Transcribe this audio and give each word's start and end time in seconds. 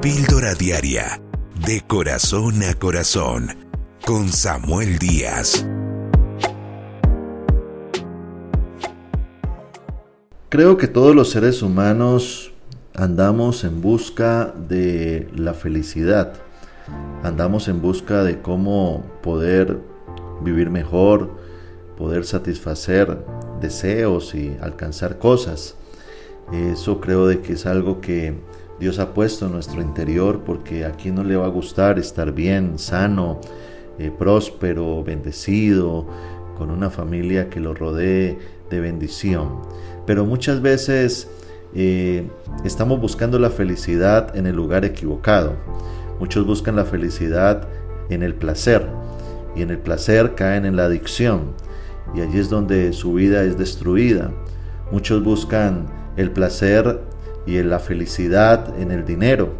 Píldora 0.00 0.54
Diaria, 0.54 1.20
de 1.66 1.80
corazón 1.80 2.62
a 2.62 2.74
corazón, 2.74 3.48
con 4.06 4.28
Samuel 4.28 4.96
Díaz. 5.00 5.66
Creo 10.50 10.76
que 10.76 10.86
todos 10.86 11.16
los 11.16 11.30
seres 11.30 11.62
humanos 11.62 12.52
andamos 12.94 13.64
en 13.64 13.82
busca 13.82 14.54
de 14.68 15.28
la 15.34 15.52
felicidad, 15.52 16.34
andamos 17.24 17.66
en 17.66 17.82
busca 17.82 18.22
de 18.22 18.40
cómo 18.40 19.04
poder 19.20 19.80
vivir 20.42 20.70
mejor, 20.70 21.28
poder 21.96 22.24
satisfacer 22.24 23.18
deseos 23.60 24.32
y 24.36 24.56
alcanzar 24.60 25.18
cosas. 25.18 25.74
Eso 26.52 27.00
creo 27.00 27.26
de 27.26 27.40
que 27.40 27.54
es 27.54 27.66
algo 27.66 28.00
que 28.00 28.38
Dios 28.80 28.98
ha 28.98 29.12
puesto 29.12 29.46
en 29.46 29.52
nuestro 29.52 29.80
interior 29.80 30.42
porque 30.44 30.84
a 30.84 30.92
quien 30.92 31.16
no 31.16 31.24
le 31.24 31.36
va 31.36 31.46
a 31.46 31.50
gustar 31.50 31.98
estar 31.98 32.32
bien, 32.32 32.78
sano, 32.78 33.40
eh, 33.98 34.12
próspero, 34.16 35.02
bendecido, 35.02 36.06
con 36.56 36.70
una 36.70 36.90
familia 36.90 37.50
que 37.50 37.60
lo 37.60 37.74
rodee 37.74 38.38
de 38.70 38.80
bendición. 38.80 39.62
Pero 40.06 40.24
muchas 40.24 40.62
veces 40.62 41.28
eh, 41.74 42.28
estamos 42.64 43.00
buscando 43.00 43.38
la 43.38 43.50
felicidad 43.50 44.36
en 44.36 44.46
el 44.46 44.56
lugar 44.56 44.84
equivocado. 44.84 45.56
Muchos 46.20 46.46
buscan 46.46 46.76
la 46.76 46.84
felicidad 46.84 47.68
en 48.10 48.22
el 48.22 48.34
placer 48.34 48.86
y 49.54 49.62
en 49.62 49.70
el 49.70 49.78
placer 49.78 50.34
caen 50.34 50.64
en 50.64 50.76
la 50.76 50.84
adicción 50.84 51.52
y 52.14 52.20
allí 52.20 52.38
es 52.38 52.48
donde 52.48 52.92
su 52.92 53.14
vida 53.14 53.42
es 53.44 53.58
destruida. 53.58 54.30
Muchos 54.90 55.22
buscan 55.22 55.86
el 56.16 56.30
placer 56.30 57.00
y 57.48 57.62
la 57.62 57.78
felicidad 57.78 58.78
en 58.78 58.90
el 58.90 59.06
dinero. 59.06 59.54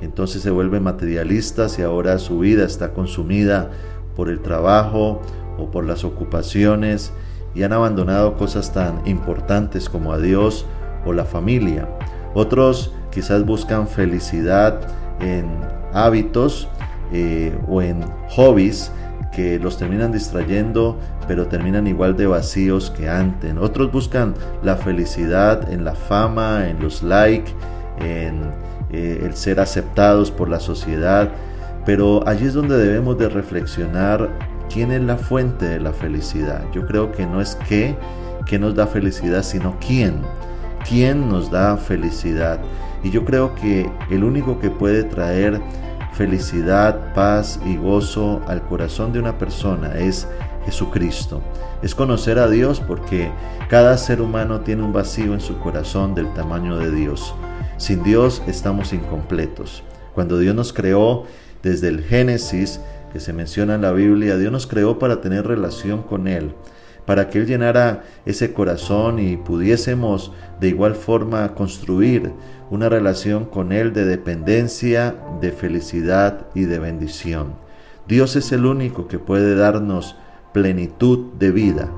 Entonces 0.00 0.42
se 0.42 0.50
vuelven 0.50 0.84
materialistas 0.84 1.78
y 1.78 1.82
ahora 1.82 2.18
su 2.18 2.38
vida 2.38 2.64
está 2.64 2.92
consumida 2.92 3.70
por 4.14 4.28
el 4.28 4.40
trabajo 4.40 5.20
o 5.58 5.70
por 5.70 5.84
las 5.84 6.04
ocupaciones 6.04 7.12
y 7.54 7.64
han 7.64 7.72
abandonado 7.72 8.36
cosas 8.36 8.72
tan 8.72 9.04
importantes 9.06 9.88
como 9.88 10.12
a 10.12 10.18
Dios 10.18 10.66
o 11.04 11.12
la 11.12 11.24
familia. 11.24 11.88
Otros 12.32 12.94
quizás 13.10 13.44
buscan 13.44 13.88
felicidad 13.88 14.80
en 15.20 15.46
hábitos 15.92 16.68
eh, 17.12 17.52
o 17.68 17.82
en 17.82 18.02
hobbies 18.30 18.92
que 19.34 19.58
los 19.58 19.78
terminan 19.78 20.12
distrayendo, 20.12 20.98
pero 21.26 21.46
terminan 21.46 21.86
igual 21.86 22.16
de 22.16 22.26
vacíos 22.26 22.90
que 22.90 23.08
antes. 23.08 23.54
Otros 23.56 23.90
buscan 23.90 24.34
la 24.62 24.76
felicidad 24.76 25.72
en 25.72 25.84
la 25.84 25.94
fama, 25.94 26.68
en 26.68 26.80
los 26.80 27.02
likes, 27.02 27.52
en 27.98 28.50
eh, 28.90 29.22
el 29.24 29.34
ser 29.34 29.58
aceptados 29.58 30.30
por 30.30 30.48
la 30.48 30.60
sociedad, 30.60 31.30
pero 31.86 32.26
allí 32.28 32.46
es 32.46 32.54
donde 32.54 32.76
debemos 32.76 33.18
de 33.18 33.28
reflexionar 33.28 34.30
quién 34.72 34.92
es 34.92 35.02
la 35.02 35.16
fuente 35.16 35.66
de 35.66 35.80
la 35.80 35.92
felicidad. 35.92 36.64
Yo 36.72 36.86
creo 36.86 37.10
que 37.12 37.26
no 37.26 37.40
es 37.40 37.56
qué, 37.68 37.96
qué 38.46 38.58
nos 38.58 38.74
da 38.74 38.86
felicidad, 38.86 39.42
sino 39.42 39.76
quién. 39.84 40.16
¿Quién 40.88 41.28
nos 41.28 41.50
da 41.50 41.76
felicidad? 41.76 42.60
Y 43.02 43.10
yo 43.10 43.24
creo 43.24 43.54
que 43.54 43.90
el 44.10 44.24
único 44.24 44.58
que 44.58 44.70
puede 44.70 45.04
traer 45.04 45.60
felicidad, 46.12 47.14
paz 47.14 47.58
y 47.64 47.76
gozo 47.76 48.42
al 48.46 48.62
corazón 48.62 49.12
de 49.12 49.18
una 49.18 49.38
persona 49.38 49.98
es 49.98 50.26
Jesucristo. 50.64 51.42
Es 51.82 51.94
conocer 51.94 52.38
a 52.38 52.48
Dios 52.48 52.80
porque 52.80 53.30
cada 53.68 53.96
ser 53.98 54.20
humano 54.20 54.60
tiene 54.60 54.82
un 54.82 54.92
vacío 54.92 55.34
en 55.34 55.40
su 55.40 55.58
corazón 55.58 56.14
del 56.14 56.32
tamaño 56.34 56.78
de 56.78 56.90
Dios. 56.90 57.34
Sin 57.76 58.02
Dios 58.02 58.42
estamos 58.46 58.92
incompletos. 58.92 59.82
Cuando 60.14 60.38
Dios 60.38 60.54
nos 60.54 60.72
creó 60.72 61.24
desde 61.62 61.88
el 61.88 62.02
Génesis, 62.04 62.80
que 63.12 63.20
se 63.20 63.32
menciona 63.32 63.74
en 63.74 63.82
la 63.82 63.92
Biblia, 63.92 64.36
Dios 64.36 64.52
nos 64.52 64.66
creó 64.66 64.98
para 64.98 65.20
tener 65.20 65.46
relación 65.46 66.02
con 66.02 66.28
Él 66.28 66.54
para 67.06 67.28
que 67.28 67.38
Él 67.38 67.46
llenara 67.46 68.04
ese 68.26 68.52
corazón 68.52 69.18
y 69.18 69.36
pudiésemos 69.36 70.32
de 70.60 70.68
igual 70.68 70.94
forma 70.94 71.54
construir 71.54 72.32
una 72.70 72.88
relación 72.88 73.44
con 73.44 73.72
Él 73.72 73.92
de 73.92 74.04
dependencia, 74.04 75.14
de 75.40 75.50
felicidad 75.52 76.46
y 76.54 76.64
de 76.64 76.78
bendición. 76.78 77.54
Dios 78.06 78.36
es 78.36 78.52
el 78.52 78.66
único 78.66 79.08
que 79.08 79.18
puede 79.18 79.54
darnos 79.54 80.16
plenitud 80.52 81.32
de 81.38 81.50
vida, 81.50 81.90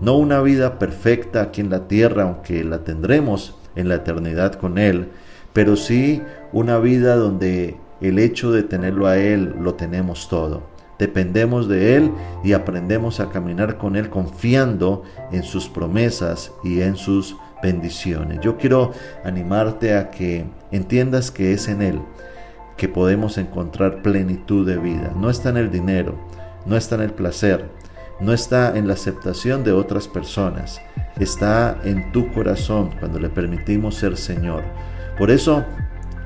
no 0.00 0.16
una 0.16 0.40
vida 0.40 0.78
perfecta 0.78 1.42
aquí 1.42 1.60
en 1.60 1.70
la 1.70 1.88
tierra, 1.88 2.24
aunque 2.24 2.62
la 2.64 2.84
tendremos 2.84 3.56
en 3.74 3.88
la 3.88 3.96
eternidad 3.96 4.54
con 4.54 4.78
Él, 4.78 5.08
pero 5.52 5.76
sí 5.76 6.22
una 6.52 6.78
vida 6.78 7.16
donde 7.16 7.76
el 8.00 8.18
hecho 8.18 8.52
de 8.52 8.62
tenerlo 8.62 9.06
a 9.06 9.18
Él 9.18 9.54
lo 9.60 9.74
tenemos 9.74 10.28
todo 10.28 10.77
dependemos 10.98 11.68
de 11.68 11.96
Él 11.96 12.12
y 12.44 12.52
aprendemos 12.52 13.20
a 13.20 13.30
caminar 13.30 13.78
con 13.78 13.96
Él 13.96 14.10
confiando 14.10 15.02
en 15.32 15.42
sus 15.42 15.68
promesas 15.68 16.52
y 16.64 16.80
en 16.80 16.96
sus 16.96 17.36
bendiciones. 17.62 18.40
Yo 18.40 18.56
quiero 18.56 18.92
animarte 19.24 19.96
a 19.96 20.10
que 20.10 20.44
entiendas 20.70 21.30
que 21.30 21.52
es 21.52 21.68
en 21.68 21.82
Él 21.82 22.00
que 22.76 22.88
podemos 22.88 23.38
encontrar 23.38 24.02
plenitud 24.02 24.66
de 24.66 24.78
vida. 24.78 25.12
No 25.16 25.30
está 25.30 25.50
en 25.50 25.56
el 25.56 25.70
dinero, 25.70 26.14
no 26.64 26.76
está 26.76 26.94
en 26.94 27.02
el 27.02 27.10
placer, 27.10 27.68
no 28.20 28.32
está 28.32 28.76
en 28.78 28.86
la 28.86 28.94
aceptación 28.94 29.64
de 29.64 29.72
otras 29.72 30.06
personas, 30.06 30.80
está 31.18 31.76
en 31.84 32.12
tu 32.12 32.32
corazón 32.32 32.90
cuando 33.00 33.18
le 33.18 33.28
permitimos 33.28 33.96
ser 33.96 34.16
Señor. 34.16 34.62
Por 35.18 35.30
eso, 35.32 35.64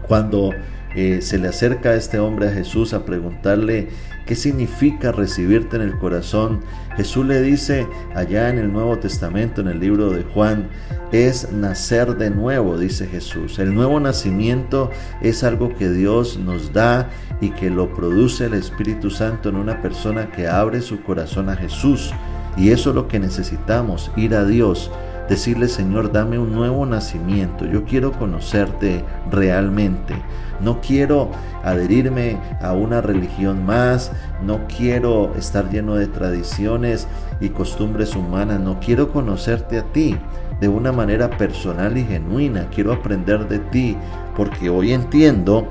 cuando 0.06 0.50
eh, 0.94 1.20
se 1.22 1.38
le 1.38 1.48
acerca 1.48 1.91
a 1.91 1.94
este 1.94 2.19
hombre 2.19 2.48
a 2.48 2.53
Jesús 2.53 2.92
a 2.92 3.04
preguntarle 3.04 3.88
qué 4.26 4.34
significa 4.34 5.12
recibirte 5.12 5.76
en 5.76 5.82
el 5.82 5.98
corazón. 5.98 6.60
Jesús 6.97 7.26
le 7.26 7.41
dice 7.41 7.86
allá 8.14 8.48
en 8.50 8.58
el 8.58 8.72
Nuevo 8.72 8.98
Testamento, 8.98 9.60
en 9.60 9.69
el 9.69 9.81
libro 9.81 10.10
de 10.10 10.22
Juan, 10.22 10.69
es 11.10 11.52
nacer 11.52 12.16
de 12.16 12.31
nuevo, 12.31 12.78
dice 12.78 13.06
Jesús. 13.06 13.58
El 13.58 13.75
nuevo 13.75 14.00
nacimiento 14.00 14.91
es 15.20 15.44
algo 15.44 15.75
que 15.76 15.91
Dios 15.91 16.38
nos 16.38 16.72
da 16.72 17.10
y 17.41 17.50
que 17.50 17.70
lo 17.70 17.92
produce 17.94 18.47
el 18.47 18.54
Espíritu 18.54 19.10
Santo 19.10 19.48
en 19.48 19.56
una 19.56 19.82
persona 19.82 20.31
que 20.31 20.48
abre 20.48 20.81
su 20.81 21.02
corazón 21.02 21.48
a 21.48 21.56
Jesús. 21.56 22.12
Y 22.56 22.70
eso 22.70 22.91
es 22.91 22.97
lo 22.97 23.08
que 23.08 23.19
necesitamos, 23.19 24.10
ir 24.16 24.34
a 24.34 24.44
Dios 24.44 24.91
decirle, 25.28 25.69
Señor, 25.69 26.12
dame 26.12 26.38
un 26.38 26.53
nuevo 26.53 26.84
nacimiento. 26.87 27.65
Yo 27.66 27.84
quiero 27.84 28.12
conocerte 28.12 29.05
realmente. 29.31 30.15
No 30.60 30.81
quiero 30.81 31.31
adherirme 31.65 32.38
a 32.60 32.72
una 32.72 33.00
religión 33.00 33.65
más. 33.65 34.12
No 34.43 34.61
quiero 34.66 35.34
estar 35.37 35.71
lleno 35.71 35.94
de 35.94 36.06
tradiciones 36.06 37.09
y 37.41 37.50
costumbres 37.50 38.15
humanas. 38.15 38.61
No 38.61 38.78
quiero 38.81 39.12
conocerte 39.12 39.78
a 39.78 39.84
ti 39.93 40.16
de 40.61 40.69
una 40.69 40.93
manera 40.93 41.31
personal 41.31 41.97
y 41.97 42.05
genuina. 42.05 42.69
Quiero 42.72 42.93
aprender 42.93 43.49
de 43.49 43.59
ti 43.59 43.97
porque 44.37 44.71
hoy 44.71 44.93
entiendo 44.93 45.69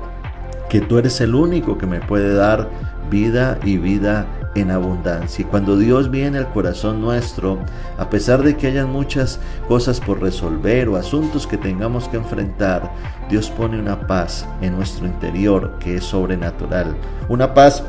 que 0.68 0.80
tú 0.80 0.98
eres 0.98 1.20
el 1.20 1.34
único 1.34 1.78
que 1.78 1.86
me 1.86 2.00
puede 2.00 2.34
dar 2.34 2.68
vida 3.10 3.58
y 3.64 3.76
vida 3.76 4.26
en 4.54 4.70
abundancia. 4.70 5.42
Y 5.42 5.44
cuando 5.46 5.76
Dios 5.76 6.10
viene 6.10 6.38
al 6.38 6.52
corazón 6.52 7.00
nuestro, 7.00 7.58
a 7.98 8.10
pesar 8.10 8.42
de 8.42 8.56
que 8.56 8.66
hayan 8.66 8.90
muchas 8.90 9.40
cosas 9.68 10.00
por 10.00 10.20
resolver 10.20 10.88
o 10.88 10.96
asuntos 10.96 11.46
que 11.46 11.56
tengamos 11.56 12.08
que 12.08 12.16
enfrentar, 12.16 12.92
Dios 13.28 13.50
pone 13.50 13.78
una 13.78 14.06
paz 14.06 14.46
en 14.60 14.76
nuestro 14.76 15.06
interior 15.06 15.78
que 15.78 15.96
es 15.96 16.04
sobrenatural. 16.04 16.94
Una 17.28 17.54
paz 17.54 17.82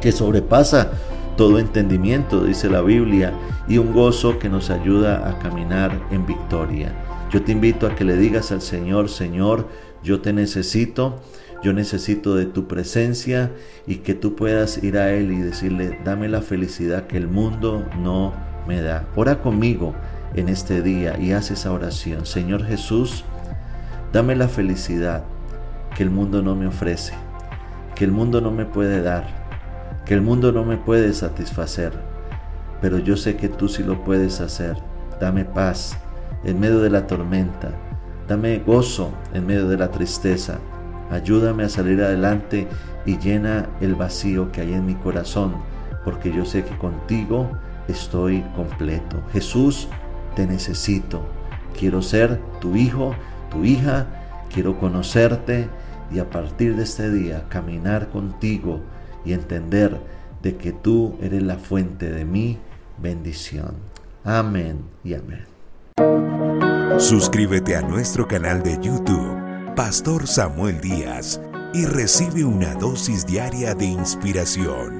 que 0.00 0.12
sobrepasa 0.12 0.90
todo 1.36 1.58
entendimiento, 1.58 2.44
dice 2.44 2.68
la 2.68 2.80
Biblia, 2.80 3.32
y 3.68 3.78
un 3.78 3.92
gozo 3.92 4.38
que 4.38 4.48
nos 4.48 4.70
ayuda 4.70 5.28
a 5.28 5.38
caminar 5.38 5.98
en 6.10 6.26
victoria. 6.26 6.92
Yo 7.30 7.42
te 7.42 7.52
invito 7.52 7.86
a 7.86 7.94
que 7.94 8.04
le 8.04 8.16
digas 8.16 8.50
al 8.52 8.60
Señor, 8.60 9.08
Señor, 9.08 9.68
yo 10.02 10.20
te 10.20 10.32
necesito 10.32 11.20
yo 11.62 11.74
necesito 11.74 12.36
de 12.36 12.46
tu 12.46 12.66
presencia 12.66 13.50
y 13.86 13.96
que 13.96 14.14
tú 14.14 14.34
puedas 14.34 14.82
ir 14.82 14.96
a 14.96 15.10
Él 15.10 15.30
y 15.30 15.40
decirle, 15.40 15.98
dame 16.04 16.28
la 16.28 16.40
felicidad 16.40 17.06
que 17.06 17.18
el 17.18 17.28
mundo 17.28 17.86
no 17.98 18.32
me 18.66 18.80
da. 18.80 19.06
Ora 19.14 19.42
conmigo 19.42 19.94
en 20.34 20.48
este 20.48 20.80
día 20.80 21.18
y 21.18 21.32
haz 21.32 21.50
esa 21.50 21.72
oración. 21.72 22.24
Señor 22.24 22.64
Jesús, 22.64 23.24
dame 24.12 24.36
la 24.36 24.48
felicidad 24.48 25.24
que 25.94 26.02
el 26.02 26.10
mundo 26.10 26.40
no 26.40 26.54
me 26.54 26.66
ofrece, 26.66 27.12
que 27.94 28.04
el 28.04 28.12
mundo 28.12 28.40
no 28.40 28.50
me 28.50 28.64
puede 28.64 29.02
dar, 29.02 29.26
que 30.06 30.14
el 30.14 30.22
mundo 30.22 30.52
no 30.52 30.64
me 30.64 30.78
puede 30.78 31.12
satisfacer, 31.12 31.92
pero 32.80 32.98
yo 32.98 33.18
sé 33.18 33.36
que 33.36 33.50
tú 33.50 33.68
sí 33.68 33.82
lo 33.82 34.02
puedes 34.02 34.40
hacer. 34.40 34.76
Dame 35.20 35.44
paz 35.44 35.98
en 36.44 36.58
medio 36.58 36.80
de 36.80 36.88
la 36.88 37.06
tormenta, 37.06 37.72
dame 38.26 38.60
gozo 38.60 39.12
en 39.34 39.46
medio 39.46 39.68
de 39.68 39.76
la 39.76 39.90
tristeza 39.90 40.58
Ayúdame 41.10 41.64
a 41.64 41.68
salir 41.68 42.00
adelante 42.02 42.68
y 43.04 43.18
llena 43.18 43.68
el 43.80 43.94
vacío 43.94 44.52
que 44.52 44.60
hay 44.60 44.74
en 44.74 44.86
mi 44.86 44.94
corazón, 44.94 45.56
porque 46.04 46.32
yo 46.32 46.44
sé 46.44 46.64
que 46.64 46.76
contigo 46.78 47.50
estoy 47.88 48.42
completo. 48.54 49.22
Jesús, 49.32 49.88
te 50.34 50.46
necesito. 50.46 51.22
Quiero 51.78 52.02
ser 52.02 52.40
tu 52.60 52.76
hijo, 52.76 53.14
tu 53.50 53.64
hija, 53.64 54.06
quiero 54.52 54.78
conocerte 54.78 55.68
y 56.12 56.18
a 56.18 56.30
partir 56.30 56.76
de 56.76 56.84
este 56.84 57.10
día 57.10 57.44
caminar 57.48 58.08
contigo 58.08 58.80
y 59.24 59.32
entender 59.32 59.98
de 60.42 60.56
que 60.56 60.72
tú 60.72 61.16
eres 61.20 61.42
la 61.42 61.56
fuente 61.56 62.10
de 62.10 62.24
mi 62.24 62.58
bendición. 62.98 63.74
Amén 64.24 64.78
y 65.04 65.14
amén. 65.14 65.44
Suscríbete 66.98 67.76
a 67.76 67.82
nuestro 67.82 68.28
canal 68.28 68.62
de 68.62 68.78
YouTube 68.80 69.39
Pastor 69.82 70.26
Samuel 70.26 70.78
Díaz 70.78 71.40
y 71.72 71.86
recibe 71.86 72.44
una 72.44 72.74
dosis 72.74 73.24
diaria 73.24 73.74
de 73.74 73.86
inspiración. 73.86 74.99